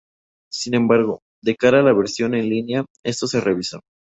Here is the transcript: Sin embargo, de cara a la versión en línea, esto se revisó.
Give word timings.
Sin 0.51 0.73
embargo, 0.73 1.19
de 1.43 1.55
cara 1.55 1.81
a 1.81 1.83
la 1.83 1.93
versión 1.93 2.33
en 2.33 2.49
línea, 2.49 2.85
esto 3.03 3.27
se 3.27 3.39
revisó. 3.39 3.81